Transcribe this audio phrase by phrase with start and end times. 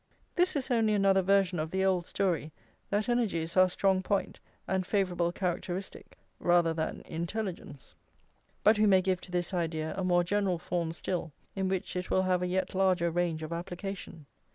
[0.35, 2.51] This is only another version of the old story
[2.89, 7.93] that energy is our strong point and favourable characteristic, rather than intelligence.
[8.63, 12.09] But we may give to this idea a more general form still, in which it
[12.09, 14.25] will have a yet larger range of application.